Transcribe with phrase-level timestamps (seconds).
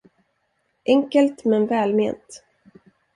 [0.83, 2.43] Enkelt, men välment!